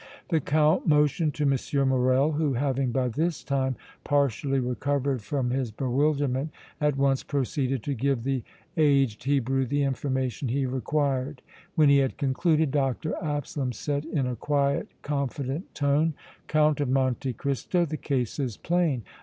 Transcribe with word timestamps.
The 0.29 0.39
Count 0.39 0.87
motioned 0.87 1.35
to 1.35 1.43
M. 1.43 1.87
Morrel, 1.89 2.31
who, 2.31 2.53
having 2.55 2.91
by 2.91 3.07
this 3.07 3.43
time 3.43 3.75
partially 4.03 4.57
recovered 4.59 5.21
from 5.21 5.51
his 5.51 5.69
bewilderment, 5.69 6.49
at 6.79 6.97
once 6.97 7.21
proceeded 7.21 7.83
to 7.83 7.93
give 7.93 8.23
the 8.23 8.41
aged 8.77 9.25
Hebrew 9.25 9.63
the 9.63 9.83
information 9.83 10.47
he 10.47 10.65
required. 10.65 11.43
When 11.75 11.89
he 11.89 11.97
had 11.99 12.17
concluded 12.17 12.71
Dr. 12.71 13.13
Absalom 13.23 13.73
said, 13.73 14.05
in 14.05 14.25
a 14.25 14.35
quiet, 14.35 14.87
confident 15.03 15.75
tone: 15.75 16.15
"Count 16.47 16.81
of 16.81 16.89
Monte 16.89 17.33
Cristo, 17.33 17.85
the 17.85 17.95
case 17.95 18.39
is 18.39 18.57
plain. 18.57 19.03